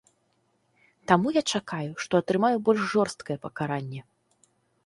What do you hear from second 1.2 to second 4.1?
я чакаю, што атрымаю больш жорсткае пакаранне.